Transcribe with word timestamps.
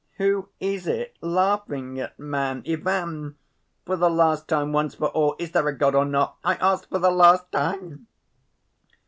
Who 0.17 0.49
is 0.59 0.87
it 0.87 1.15
laughing 1.21 1.99
at 1.99 2.17
man? 2.17 2.63
Ivan! 2.67 3.35
For 3.85 3.95
the 3.95 4.09
last 4.09 4.47
time, 4.47 4.71
once 4.73 4.95
for 4.95 5.09
all, 5.09 5.35
is 5.37 5.51
there 5.51 5.67
a 5.67 5.77
God 5.77 5.93
or 5.93 6.05
not? 6.05 6.37
I 6.43 6.55
ask 6.55 6.89
for 6.89 6.97
the 6.97 7.11
last 7.11 7.51
time!" 7.51 8.07